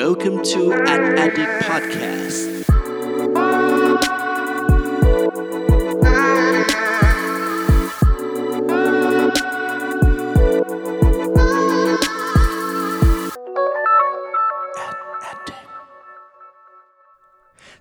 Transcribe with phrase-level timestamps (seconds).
[0.00, 2.38] Welcome to An Addict Podcast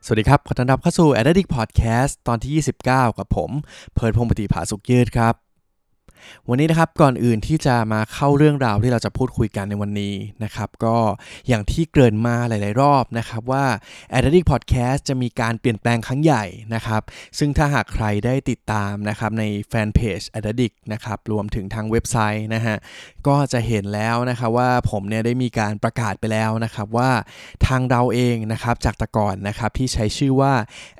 [0.05, 2.51] สวัสดีครับ ขอต้อนรับเข้าสู่ Addict Podcast ตอนที่
[2.83, 3.51] 29 กับผม
[3.93, 5.42] เพิร์ดพงปฏิภาสุขยืดครับ
[6.49, 10.97] วันนี้นะครับก่อนอื่นที่จะมาเข้าเรื่องราวที่เราจะพูดคุยกันในวันนี้นะครับ ก็
[11.47, 13.65] อย่างที่เกริ่นมาหลาย ๆ รอบนะครับว่า
[14.13, 16.43] Addict Podcast จะมีการเปลี่ยนแปลงครั้งใหญ่
[16.73, 17.01] นะครับ
[17.37, 22.77] ซึ่งถ้าหากใครได้ติดตามนะครับในแฟนเพจ Addict นะครับรวมถึงทางเว็บไซต์นะฮะ
[23.27, 27.11] ก็จะเห็นแล้วนะครับว่าผมเนี่ยได้มีการประกาศไปแล้วนะครับว่า
[27.67, 30.53] ทางเราเองนะครับจากแต่ก่อนนะครับที่ใช้ชื่อว่า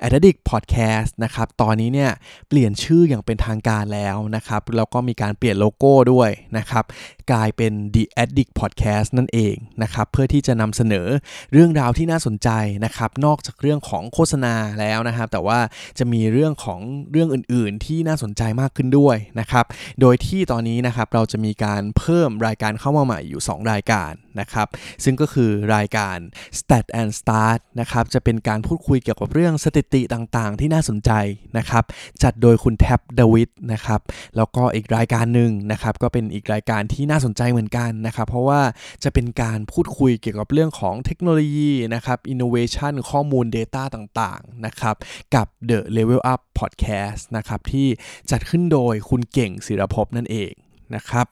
[0.06, 2.10] Addict Podcast นะครับตอนนี้เนี่ย
[2.48, 6.84] เปลี่ยนชื่ออย่างเป็นทางการแล้วนะครับแล้วก็มีการเปลี่ยนโลโก้ด้วยนะครับ
[7.32, 11.06] กลายเป็น The Addict Podcast นั่นเองนะครับเพื่อที่จะนำเสนอ
[11.52, 12.48] เรื่องราวที่น่าสนใจ
[12.84, 15.58] นะครับนอกจากเรื่องของโฆษณาแล้วนะครับ แต่ว่า
[15.98, 16.80] จะมีเรื่องของ
[17.12, 19.64] เรื่องอื่น ๆ ที่น่าสนใจมากขึ้นด้วยนะครับ
[20.00, 24.68] โดยที่ตอนนี้นะครับเราจะมีการเพิ่มรายการเข้ามาใหม่อยู่ 2 รายการนะครับ
[25.04, 26.18] ซึ่งก็คือรายการ
[26.58, 31.10] Stat and Start นะครับจะเป็นการพูดคุยเกี่ยวกับเรื่องสถิติต่างๆ ที่น่าสนใจ
[31.58, 31.84] นะครับ
[32.22, 34.00] จัดโดยคุณแท็บดวิดนะครับ
[34.36, 38.60] แล้วก็อีกรายการหนึ่งนะครับก็เป็นอีกรายการที่น่าสนใจเหมือนกันนะครับ เพราะว่า
[39.04, 44.96] จะเป็นการพูดคุยเกี่ยวกับเรื่องของเทคโนโลยีนะครับ innovation ข้อมูล Data ต่างๆนะครับ
[45.34, 47.88] กับ The Level Up Podcast นะครับที่
[48.30, 50.52] จัดขึ้นโดยคุณเก่งศิรภพนั่นเอง
[50.94, 51.26] นะครับ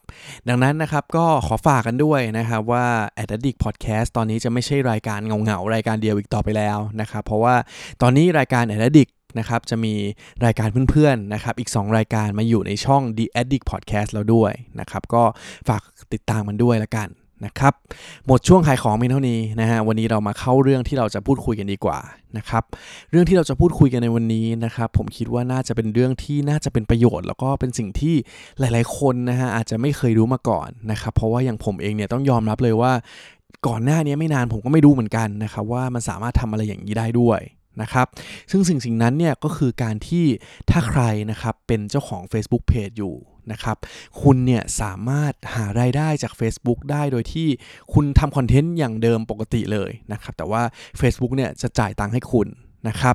[0.49, 2.87] ดังนั้นนะครับก็ขอฝากกันด้วยนะครับว่า
[3.23, 7.55] a d d i c t Podcast ตอนนี้จะไม่ใช่รายการเงาๆ รายการเดียวอีกต่อไปแล้วนะครับเพราะว่า
[8.03, 9.95] ตอนนี้รายการ a d d i c t นะครับจะมี
[10.45, 15.23] รายการเพื่อนๆนะครับอีก 2 รายการมาอยู่ในช่อง The Addict Podcast แล้วด้วยนะครับก็
[15.69, 17.09] ฝากติดตามมันด้วยละกัน
[17.47, 17.75] นะครับ
[18.27, 21.99] หมดช่วงขายของเพียงเท่านี้นะฮะวันนี้เรามาเข้าเรื่องที่เราจะพูดคุยกันดีกว่า
[22.37, 22.65] นะครับ
[23.11, 28.15] เรื่องที่เราจะพูดคุยกันในวันนี้นะครับผมคิดว่าน่าจะเป็นเรื่องที่น่าจะเป็นประโยชน์ แล้วก็เป็นสิ่งที่
[28.59, 32.93] หลาย ๆ คนนะฮะอาจจะไม่เคยรู้มาก่อนนะครับเพราะว่าอย่างผมเองเนี่ยต้องยอมรับเลยว่า
[33.67, 37.41] ก่อนหน้านี้ไม่นานผมก็ไม่รู้เหมือนกันนะครับว่ามันสามารถทำอะไรอย่างนี้ได้ด้วย
[37.83, 38.07] นะครับ
[38.51, 40.25] ซึ่งสิ่งสิ่งนั้นเนี่ยก็คือการที่
[40.71, 43.15] ถ้าใครนะครับเป็นเจ้าของ Facebook Page อยู่
[43.53, 43.77] นะครับ
[44.23, 47.49] คุณเนี่ยสามารถหารายได้จาก Facebook ได้โดยที่
[47.95, 50.63] คุณทำคอนเทนต์อย่างเดิมปกติเลยนะครับ แต่ว่า
[51.01, 52.49] Facebook เนี่ยจะจ่ายตังค์ให้คุณ
[52.89, 53.15] นะครับ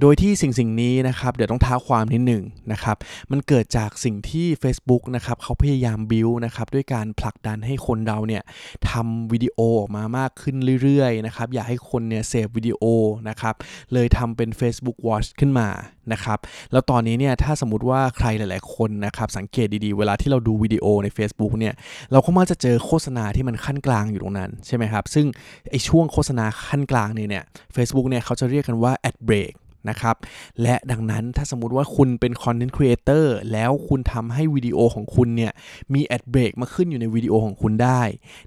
[0.00, 2.96] โดยที่สิ่งสิ่งนี้นะครับเดี๋ยวต้องท้าความนิดหนึ่งนะครับ
[3.30, 8.42] มันเกิดจากสิ่งที่ Facebook นะครับเขาพยายามบิวนะครับด้วยการผลักดันให้คนเราเนี่ย
[8.90, 12.82] ทำวิดีโอออกมามากขึ้นเรื่อยๆนะครับอยากให้คนเนี่ย save วิดีโอ
[13.28, 13.54] นะครับ
[13.92, 15.68] เลยทำเป็น Facebook Watch ขึ้นมา
[16.12, 16.38] นะครับ
[16.72, 21.74] แล้วตอนนี้เนี่ยถ้าสมมติว่าใครหลาย ๆ คนนะครับสังเกตดีๆ เวลาที่เราดูวิดีโอใน Facebook เนี่ย
[22.12, 25.26] เราก็มักจะเจอโฆษณาที่มันคั่นกลางอยู่ตรงนั้นใช่ไหมครับซึ่ง
[25.70, 27.44] ไอช่วงโฆษณาคั่นกลางเนี่ย
[27.76, 29.54] Facebook เนี่ยเขาจะเรียกกันว่า ad break
[29.90, 30.16] นะครับ
[30.62, 35.52] และดังนั้นถ้าสมมุติว่าคุณเป็น content creator แล้วคุณทำให้วิดีโอของคุณเนี่ย
[35.94, 38.02] มีแอดเบรกมาขึ้นอยู่ในวิดีโอของคุณได้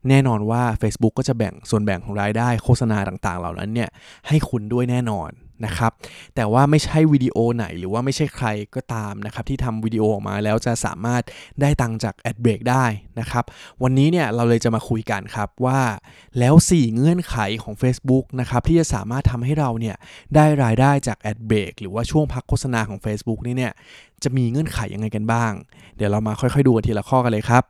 [0.09, 3.89] แน่นอนว่า Facebook ก็จะแบ่งส่วนแบ่งของรายได้โฆษณาต่างๆ เหล่านั้นเนี่ย
[4.27, 5.29] ให้คุณด้วยแน่นอน
[5.65, 5.91] นะครับ
[6.35, 11.23] แต่ว่าไม่ใช่วิดีโอไหนหรือว่าไม่ใช่ใครก็ตามนะครับที่ทำวิดีโอออกมาแล้วจะสามารถ
[11.61, 12.85] ได้ตังจากแอดเบรกได้
[13.19, 13.43] นะครับ
[13.83, 15.79] วันนี้เนี่ยเราเลยจะมาคุยกันครับว่า
[16.39, 19.95] แล้ว 4 เงื่อนไขของ Facebook นะครับที่จะสามารถทำให้เราเนี่ย
[20.35, 23.73] ได้รายได้จากแอดเบรกหรือว่าช่วงพักโฆษณาของ Facebook นี่เนี่ย
[24.23, 25.51] จะมีเงื่อนไขยังไงกันบ้าง
[25.95, 27.63] เดี๋ยวเรามาค่อยๆดูกันทีละข้อกันเลยครับ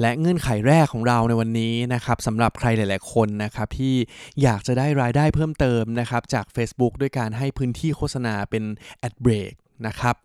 [0.00, 3.94] และเงื่อนไขแรกของเราในวันนี้นะครับสำหรับใครหลาย ๆ คนนะครับที่
[4.42, 8.64] อยากจะได้รายได้เพิ่มเติมนะครับจาก Facebook ด้วยการให้พื้นที่โฆษณาเป็น
[9.06, 9.52] Ad Break
[9.86, 10.16] นะครับ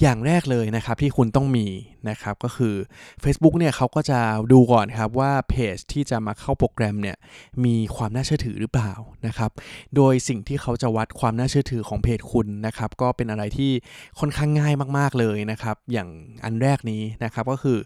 [0.00, 1.66] อย่างแรกเลยนะครับที่คุณต้องมี
[2.10, 2.74] นะครับก็คือ
[3.22, 4.20] Facebook เนี่ยเขาก็จะ
[4.52, 7.16] ดูก่อนครับว่าเพจที่จะมาเข้าโปรแกรมเนี่ย
[7.64, 8.92] มีความน่าเชื่อถือหรือเปล่า
[9.26, 9.50] นะครับ
[9.96, 13.72] โดยสิ่งที่เขาจะวัดความน่าเชื่อถือของเพจคุณนะครับก็เป็นอะไรที่
[14.18, 16.08] ค่อนข้างง่ายมาก ๆเลยนะครับอย่าง
[16.44, 17.78] อันแรกนี้นะครับก็คือ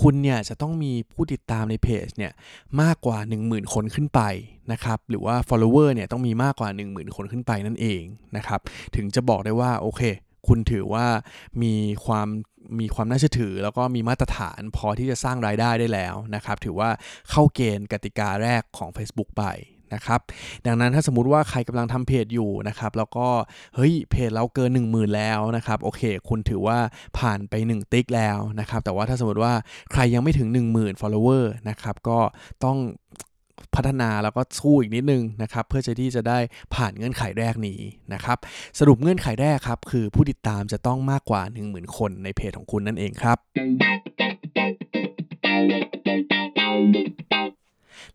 [0.00, 2.32] คุณเนี่ยจะต้องมีผู้ติดตามในเพจเนี่ย
[2.80, 4.20] มากกว่า 10,000 คนขึ้นไป
[4.72, 8.02] นะครับหรือว่า follower เนี่ยต้องมีมากกว่า 10,000 คนขึ้นไปนั่นเอง
[8.36, 8.60] นะครับ
[8.96, 10.02] ถึงจะบอกได้ว่าโอเค
[10.46, 11.06] คุณถือว่า
[11.62, 11.74] มี
[12.04, 12.28] ความ
[12.80, 16.90] มีความน่าเชื่อถือ แล้วก็มีมาตรฐานพอที่จะสร้างรายได้ได้แล้วนะครับ ถือว่า
[17.30, 19.44] เข้าเกณฑ์กติกาแรกของ Facebook ไป
[19.94, 20.20] นะครับ
[20.66, 23.26] ดังนั้นถ้าสมมุติว่าใครกำลังทำเพจอยู่นะครับแล้วก็
[23.74, 26.78] เฮ้ยเพจเราเกิน 1 0,000 แล้วนะครับโอเค คุณถือว่า
[27.18, 29.52] ผ่านไป 1 ติ๊กแล้วนะครับแต่ว่าถ้าสมมติว่า
[29.92, 32.18] ใครยังไม่ถึง 10,000 follower นะครับก็
[32.64, 32.76] ต้อง
[33.74, 36.38] พัฒนาแล้วก็สู้อีกนิดนึงนะครับเพื่อจะที่จะได้
[36.74, 37.80] ผ่านเงื่อนไขแรกนี้
[38.14, 38.38] นะครับ
[38.78, 43.38] สรุปเงื่อนไขแรกครับ คือผู้ติดตามจะต้องมากกว่า 10,000 คนในเพจของคุณนั่นเองครับ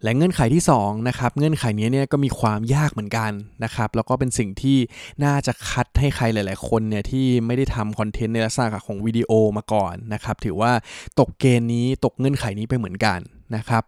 [0.04, 3.32] และเงื่อนไขที่2นะครับเงื่อนไขนี้เนี่ยก็มีความยากเหมือนกัน
[3.64, 4.78] นะครับแล้วก็เป็นสิ่งที่
[5.24, 10.72] น่าจะคัดให้ใครหลาย ๆ คนเนี่ยที่ไม่ได้ทำคอนเทนต์ในลักษณะของวิดีโอมาก่อนนะครับถือว่า
[11.20, 13.20] ตกเกณฑ์นี้ตกเงื่อนไขนี้ไปเหมือนกัน
[13.56, 13.84] นะครับ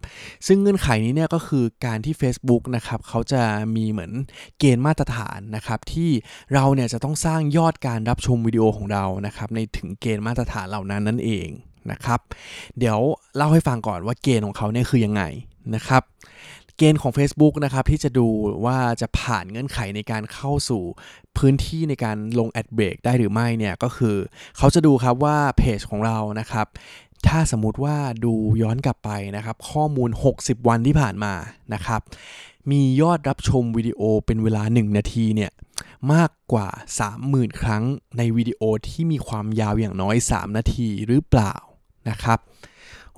[0.48, 3.42] ซึ่งเงื่อนไขนี้เนี่ยก็คือการที่ Facebook นะครับเขาจะ
[3.76, 4.12] มีเหมือน
[4.60, 6.10] เกณฑ์มาตรฐานนะครับที่
[6.54, 11.48] เราเนี่ยจะต้องสร้างยอดการรับชมวิดีโอของเรานะครับในถึงเกณฑ์มาตรฐานเหล่านั้นนั่นเอง
[11.92, 12.20] นะครับ
[12.78, 13.00] เดี๋ยว
[13.36, 15.24] เล่าให้ฟังก่อนว่าเกณฑ์ของเขาเนี่ยคือยังไง
[15.76, 16.04] นะครับ
[16.78, 18.28] เกณฑ์ของ Facebook นะครับที่จะดู
[18.66, 20.84] ว่าจะผ่านเงื่อนไขในการเข้าสู่
[21.38, 24.16] พื้นที่ในการลงแอดเบรกได้หรือไม่เนี่ยก็คือ
[24.58, 26.68] เขาจะดูครับว่าเพจของเรานะครับ
[27.28, 31.34] ถ้าสมมติว่าดูย้อนกลับไปนะครับ ข้อมูล 60 วันที่ผ่านมา
[31.74, 32.02] นะครับ
[32.72, 35.52] มียอดรับชมวิดีโอเป็นเวลา 1 นาทีเนี่ย
[36.14, 36.68] มากกว่า
[37.16, 37.84] 30,000 ครั้ง
[38.18, 41.54] ในวิดีโอที่มีความยาวอย่างน้อย 3 นาทีหรือเปล่า
[42.10, 42.40] นะครับ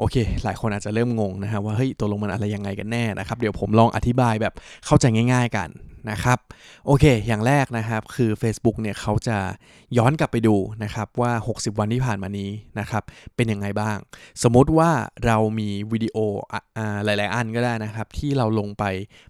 [0.02, 4.54] โอเค หลายคนอาจจะเริ่มงงนะฮะว่าเฮ้ยตัวลงมันอะไรยังไงกันแน่นะครับ เดี๋ยวผมลองอธิบายแบบ
[4.86, 5.70] เข้าใจง่าย ๆกัน
[6.12, 6.40] นะครับ
[6.86, 9.38] โอเค อย่างแรกนะครับคือ Facebook เนี่ยเขาจะ
[9.98, 12.50] ย้อนกลับไปดูนะครับว่า 60 วันที่ผ่านมานี้
[12.80, 13.04] นะครับ
[13.36, 13.98] เป็นยังไงบ้าง
[14.44, 14.90] สมมติว่า
[15.26, 16.18] เรามีวิดีโอ
[17.04, 18.84] หลาย ๆ อันก็ได้นะครับที่เราลงไป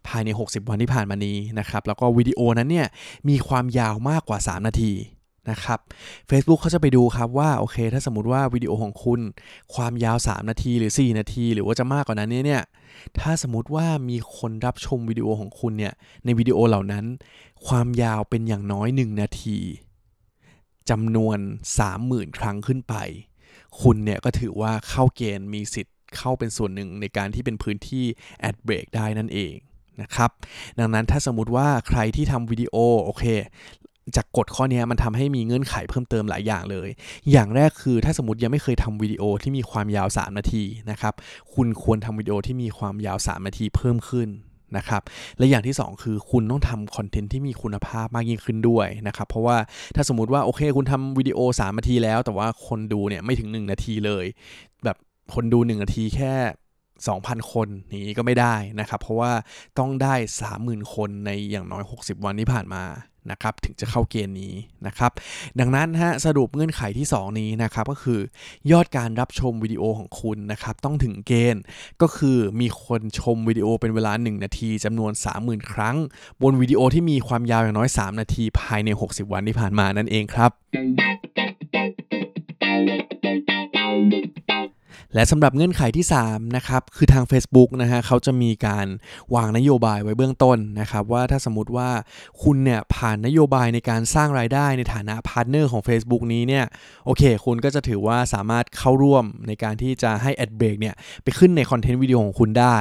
[0.08, 2.88] ภายใน 60 วันที่ผ่านมานี้นะครับแล้วก็วิดีโอนั้นเนี่ย
[3.30, 4.94] มีความยาวมากกว่า 3 นาที
[5.50, 5.80] นะครับ
[6.30, 9.20] Facebook เขาจะไปดูครับว่าโอเค ถ้าสมมติว่าวิดีโอของคุณ
[9.74, 12.64] ความยาว 3 นาทีหรือ 4 นาที หรือว่าจะมากกว่านั้นเนี่ย
[13.20, 15.94] ถ้าสมมติว่ามีคนรับชมวิดีโอของคุณเนี่ย
[16.26, 17.06] ในวิดีโอเหล่านั้น
[17.68, 19.60] ความยาวเป็นอย่างน้อย 1 นาที
[20.90, 21.38] จำนวน
[21.88, 22.96] 30,000 ครั้งขึ้นไป
[23.82, 28.06] คุณเนี่ยก็ถือว่าเข้าเกณฑ์มีสิทธิ์เข้าเป็นส่วนหนึ่งในการที่เป็นพื้นที่
[28.40, 29.54] แอดเบรกได้นั่นเอง
[30.02, 30.32] นะครับ
[30.80, 33.26] ดังนั้นถ้าสมมติว่าใครที่ทำวิดีโอโอเค
[34.16, 36.90] จากกฎข้อนี้มันทำให้มีเงื่อนไขเพิ่มเติมหลายอย่างเลย
[37.32, 41.14] อย่างแรกคือถ้าสมมติยังไม่เคยทำวิดีโอที่มีความยาว 3 นาทีนะครับ
[41.54, 44.30] คุณควรทำวิดีโอที่มีความยาว 3 นาทีเพิ่มขึ้น
[44.78, 45.02] นะครับ
[45.38, 49.58] และอย่างที่ 2 คือคุณต้องทำคอนเทนต์ที่มีคุณภาพมากยิ่งขึ้นด้วยนะครับ เพราะว่า
[49.96, 54.26] ถ้าสมมติว่าโอเคคุณทำวิดีโอ 3 นาทีแล้ว แต่ว่าคนดูเนี่ยไม่ถึง 1 นาทีเลย
[54.84, 54.98] แบบ
[55.34, 56.34] คนดู 1 นาทีแค่
[56.92, 57.68] 2,000 คน
[58.06, 59.32] นี้ก็ไม่ได้นะครับ เพราะว่า
[59.80, 60.16] ต้องได้
[60.54, 62.84] 30,000 คนในอย่างน้อย 60 วันที่ผ่านมา
[63.32, 64.54] นะครับถึงจะเข้าเกณฑ์นี้
[64.88, 65.12] นะครับ
[65.60, 68.20] ดังนั้นฮะสรุปเงื่อนไขที่ 2 นี้นะครับก็คือ
[68.72, 71.62] ยอดการรับชมวิดีโอของคุณนะครับต้องถึงเกณฑ์
[72.02, 75.98] ก็คือมีคนชมวิดีโอเป็นเวลา 1 นาทีจำนวน 30,000 ครั้ง
[76.42, 80.52] บนวิดีโอที่มีความยาวอย่างน้อย 3 นาทีภายใน 60 วันที่ผ่านมานั่นเองครับ
[85.16, 88.88] และสำหรับเงื่อนไขที่3นะครับคือทาง Facebook นะฮะเขาจะมีการ
[89.36, 91.90] วางนโยบายไว้เบื้องต้นนะครับว่าถ้าสมมติว่า
[92.44, 96.66] คุณเนี่ยผ่านนโยบายในการสร้างรายได้ในฐานะ partner ของ Facebook นี้เนี่ย
[97.06, 102.78] โอเค คุณก็จะถือว่าสามารถเข้าร่วมในการที่จะให้ Ad Break เนี่ยไปขึ้นใน content วิดีโอของคุณได้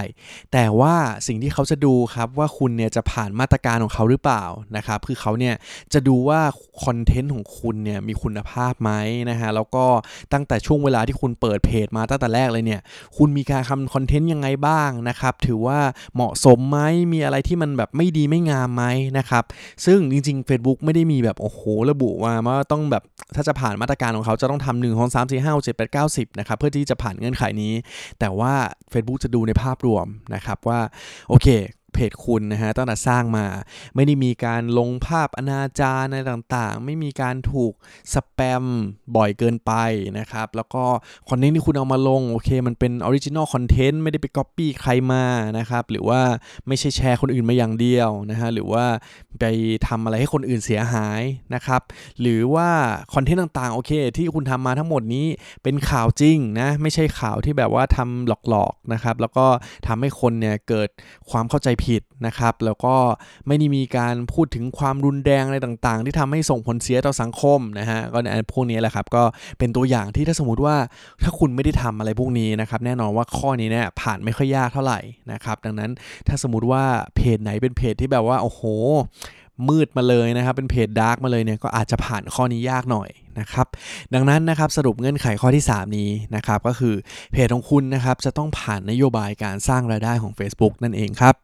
[0.52, 0.94] แต่ว่า
[1.26, 4.44] สิ่งที่เขาจะดูครับว่าคุณเนี่ยจะผ่านมาตรการของเขาหรือเปล่า
[4.76, 5.54] นะครับคือเขาเนี่ย
[5.92, 6.40] จะดูว่า
[6.84, 8.90] content ของคุณเนี่ยมีคุณภาพไหม
[9.30, 9.84] นะฮะแล้วก็
[10.32, 12.80] ตั้งแต่ช่วงเวลาที่คุณเปิดเพจมาตั้งงแต่แรกเลยเนี่ย
[13.16, 15.78] คุณมีการทำคอนเทนต์ยังไงบ้างนะครับ ถือว่า
[16.14, 16.78] เหมาะสมไหม
[17.12, 18.84] มีอะไรที่มันแบบไม่ดีไม่งามไหม
[19.18, 19.44] นะครับ
[19.84, 23.02] ซึ่งจริงๆ Facebook ไม่ได้มีแบบ โอ้โห ระบุว่าว่าต้องแบบ
[23.34, 27.72] ถ้าจะผ่านมาตรการของเขาจะต้องทำหนึ่งสองสามสี่ห้าเจ็ดแปดเก้าสิบนะครับ เพื่อที่จะผ่านเงื่อนไขนี้
[28.20, 28.52] แต่ว่า
[28.92, 30.80] Facebook จะดูในภาพรวมนะครับว่า
[31.28, 31.48] โอเค
[31.94, 33.46] เพจคุณนะฮะตั้งแต่สร้างมา
[33.94, 37.72] ไม่ได้มีการลงภาพอนาจารอะไรต่างๆ ไม่มีการถูก
[38.14, 38.64] สแปม
[39.16, 39.72] บ่อยเกินไป
[40.18, 40.84] นะครับ แล้วก็
[41.28, 45.24] content ที่คุณเอามาลง โอเค มันเป็น original content ไม่ได้ไปก๊อปปี้ใครมา
[45.58, 46.20] นะครับ หรือว่า
[46.66, 48.84] ไม่ใช่แชร์คนอื่นมาอย่างเดียวนะฮะหรือว่า
[49.40, 49.44] ไป
[49.86, 51.22] ทำอะไรให้คนอื่นเสียหาย
[51.54, 51.80] นะครับ
[52.20, 52.68] หรือว่า
[53.14, 55.26] content ต่างๆโอเค ที่คุณทำมาทั้งหมดนี้
[55.62, 59.46] เป็นข่าวจริงนะไม่ใช่ข่าวที่แบบว่าทำหลอกๆนะครับแล้วก็
[59.86, 60.88] ทำให้คนเนี่ยเกิด
[61.30, 62.94] ความเข้าใจผิดนะครับ แล้วก็
[63.46, 69.22] ไม่ได้มีการพูดถึงความรุนแรงอะไรต่าง ๆ ที่ทำให้ส่งผลเสียต่อสังคมนะฮะก็ในพวกนี้แหละครับก็
[69.58, 70.76] เป็นตัวอย่างที่ถ้าสมมติว่า
[71.22, 75.00] ถ้าคุณไม่ได้ทำอะไรพวกนี้นะครับแน่นอนว่าข้อนี้เนี่ยผ่านไม่ค่อยยากเท่าไหร่
[75.32, 75.90] นะครับดังนั้น
[76.28, 76.84] ถ้าสมมติว่า
[77.16, 78.62] เพจไหนเป็นเพจที่แบบว่าโอ้โห
[79.68, 83.10] มืดมาเลยนะครับ เป็นเพจดาร์กมาเลยเนี่ยก็อาจจะผ่านข้อนี้ยากหน่อย
[83.40, 83.66] นะครับ
[84.14, 86.94] ดังนั้นนะครับสรุปเงื่อนไขข้อที่ 3 นี้นะครับ ก็คือ
[87.32, 91.34] เพจของคุณนะครับจะต้องผ่านนโยบายการสร้างรายได้ของ Facebook นั่นเองครับ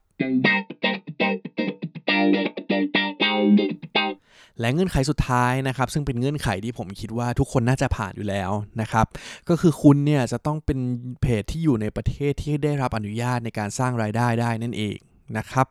[4.60, 9.06] และเงื่อนไขสุดท้ายนะครับ ซึ่งเป็นเงื่อนไขที่ผมคิดว่าทุกคนน่าจะผ่านอยู่แล้วนะครับ
[9.48, 10.78] ก็คือคุณเนี่ยจะต้องเป็น
[11.20, 14.96] เพจที่อยู่ในประเทศที่ได้รับอนุญาตในการสร้างรายได้ได้นั่นเอง
[15.38, 15.66] นะครับ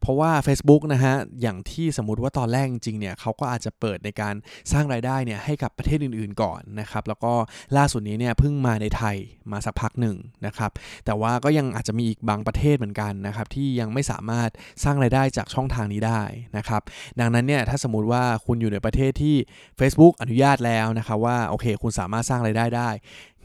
[0.00, 4.34] เพราะว่า Facebook นะฮะ อย่างที่สมมติว่าตอนแรกจริงเนี่ยเขาก็อาจจะเปิดในการ
[4.72, 7.32] สร้างรายได้เนี่ยให้กับประเทศอื่นๆก่อนนะครับ แล้วก็
[7.76, 9.16] ล่าสุดนี้เนี่ยเพิ่งมาในไทย
[9.52, 10.70] มาสักพักหนึ่งนะครับ
[11.04, 14.50] แต่ว่าก็ยังอาจจะมีอีกบางประเทศเหมือนกันนะครับ ที่ยังไม่สามารถ
[14.84, 16.22] สร้างรายได้จากช่องทางนี้ได้
[16.56, 16.82] นะครับ
[17.20, 19.36] ดังนั้นเนี่ยถ้าสมมติว่าคุณอยู่ในประเทศที่
[19.80, 22.90] Facebook อนุญาตแล้วนะครับว่าโอเค คุณสามารถสร้างรายได้ได้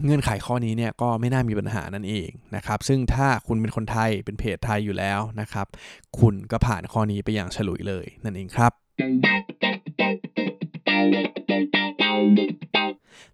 [0.04, 5.68] เงื่อนไขข้อนี้เนี่ยก็ไม่น่ามีปัญหานั่นเองนะครับ ซึ่งถ้าคุณเป็นคนไทยเป็นเพจไทยอยู่แล้วนะครับ
[6.20, 8.72] คุณก็ผ่านข้อนี้ไปอย่างฉลุยเลยนั่นเองครับ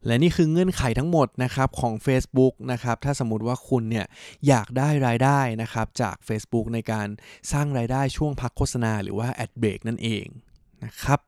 [0.05, 4.05] และนี่คือเงื่อนไขทั้งหมดนะครับของ Facebook นะครับ ถ้าสมมติว่าคุณเนี่ย
[4.47, 7.07] อยากได้รายได้นะครับจาก Facebook ในการ
[7.51, 10.25] สร้างรายได้ช่วงพักโฆษณาหรือว่า Ad Break นั่นเอง
[10.85, 11.19] นะครับ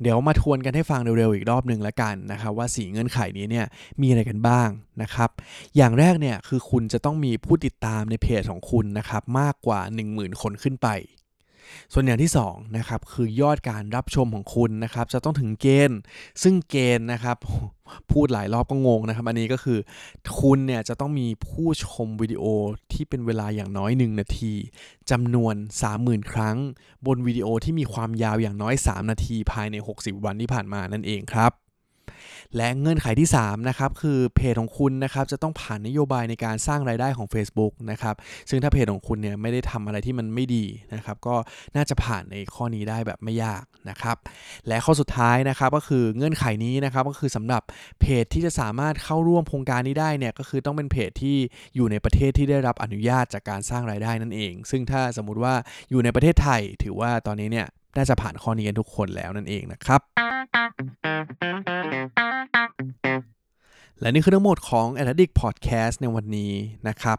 [0.00, 3.66] เดี๋ยวมาทวนกันให้ฟังเร็วๆอีกรอบหนึ่งละกันนะครับว่าสีเงื่อนไขนี้เนี่ย
[4.00, 4.68] มีอะไรกันบ้าง
[5.02, 5.30] นะครับ
[5.76, 10.88] อย่างแรกเนี่ยคือคุณจะต้องมีผู้ติดตามในเพจของคุณนะครับมากกว่า 10,000 คนขึ้นไป
[11.92, 15.98] ส่วนอย่างที่2นะครับคือยอดการรับชมของคุณนะครับจะต้องถึงเกณฑ์
[16.42, 17.36] ซึ่งเกณฑ์นะครับ
[18.10, 19.78] พูดหลายรอบก็งงนะครับ อันนี้ก็คือ
[20.40, 22.44] คุณเนี่ยจะต้องมีผู้ชมวิดีโอ
[22.92, 24.52] ที่เป็นเวลาอย่างน้อย 1 นาที
[25.10, 25.54] จำนวน
[25.94, 26.56] 30,000 ครั้ง
[27.06, 31.52] บนวิดีโอที่มีความยาวอย่างน้อย 3 นาทีภายใน 60 วันที่ผ่านมานั่นเองครับ
[32.56, 38.14] และเงื่อนไขที่3นะครับคือเพจของคุณนะครับจะต้องผ่านนโยบายในการสร้างรายได้ของ Facebook นะครับ
[38.50, 41.36] ซึ่งถ้าเพจของคุณเนี่ยไม่ได้ทำอะไรที่มันไม่ดีนะครับก็
[41.76, 44.16] น่าจะผ่านในข้อนี้ได้แบบไม่ยากนะครับ
[44.68, 47.62] และข้อสุดท้ายนะครับก็คือเงื่อนไขนี้นะครับก็คือสำหรับ
[48.00, 51.36] เพจที่จะสามารถเข้าร่วมโครงการนี้ได้เนี่ยก็คือต้องเป็นเพจที่
[51.74, 55.54] อยู่ในประเทศที่ได้รับอนุญาตจากการสร้างรายได้นั่นเอง ซึ่งถ้าสมมุติว่า
[55.90, 60.00] อยู่ในประเทศไทย ถือว่าตอนนี้เนี่ยน่าจะผ่านข้อนี้กันทุกคนแล้วนั่นเองนะครับ
[64.00, 66.52] และนี่คือทั้งหมดของ a d d i c t Podcast ในวันนี้
[66.88, 67.18] นะครับ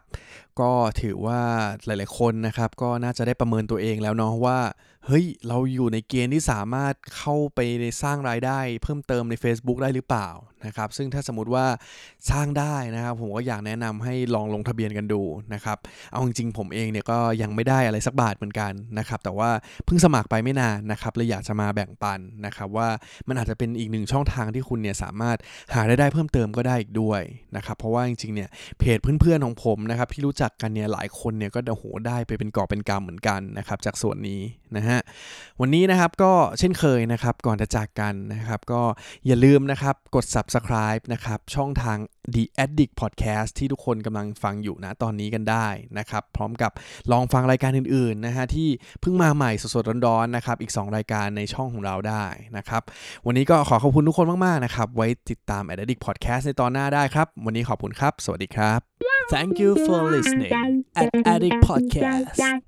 [0.60, 0.72] ก็
[1.02, 1.40] ถือว่า
[1.86, 4.58] หลาย ๆ คนนะครับ ก็น่าจะได้ประเมินตัวเองแล้วเนาะว่า
[5.06, 10.28] เฮ้ย เราอยู่ในเกณฑ์ที่สามารถเข้าไปในสร้างรายได้ เพิ่มเติมใน Facebook ได้หรือเปล่า
[10.66, 11.66] นะครับ ซึ่งถ้าสมมติว่า
[12.30, 15.22] สร้างได้นะครับ ผมก็อยากแนะนำให้ลองลงทะเบียนกันดู
[15.54, 15.78] นะครับ
[16.12, 19.50] เอาจริงๆผมเองเนี่ยก็ยังไม่ได้อะไรสักบาทเหมือนกันนะครับ แต่ว่า
[19.84, 22.88] เพิ่งสมัครไปไม่นานนะครับเลยอยากจะมาแบ่งปันนะครับว่า
[23.28, 25.36] มันอาจจะเป็นอีกหนึ่งช่องทางที่คุณเนี่ยสามารถ
[25.74, 27.22] หารายได้เพิ่มเติมก็ได้อีกด้วย
[27.56, 28.48] นะครับ เพราะว่าจริงๆเนี่ย
[28.78, 34.42] เพจเพื่อนๆของผมนะครับที่รู้จักกันเนี่ยหลายคนเนี่ยก็โอ้โหได้ไปเป็นกอบเป็นกำเหมือนกันนะครับจากส่วนนี้
[34.76, 34.98] นะฮะ
[35.60, 38.82] วันนี้นะครับก็เช่นเคยนะครับก่อนจะจากกันนะครับก็
[39.26, 41.98] อย่าลืมนะครับกด subscribe นะครับช่องทาง
[42.34, 45.66] The Addict Podcast ที่ทุกคนกำลังฟังอยู่นะตอนนี้กันได้
[45.98, 46.72] นะครับพร้อมกับ
[47.12, 48.68] ลองฟังรายการอื่นๆนะฮะที่
[49.00, 52.24] เพิ่งมาใหม่สดๆร้อนๆนะครับอีก 2 รายการในช่องของเราได้
[52.56, 52.82] นะครับ
[53.26, 62.62] วันนี้ก็ขอขอบคุณทุกคนมากๆนะครับไว้ติดตาม Addict Podcast ในตอนหน้าได้ครับ วันนี้ขอบคุณครับ สวัสดีครับ Thank you for listening at Addict Podcast.